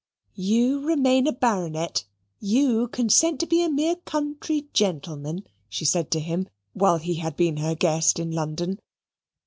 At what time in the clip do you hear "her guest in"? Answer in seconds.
7.57-8.31